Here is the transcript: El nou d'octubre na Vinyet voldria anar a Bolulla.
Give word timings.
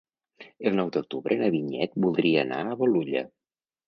El 0.69 0.77
nou 0.77 0.87
d'octubre 0.95 1.37
na 1.41 1.49
Vinyet 1.55 1.93
voldria 2.05 2.47
anar 2.47 2.63
a 2.71 2.79
Bolulla. 2.81 3.23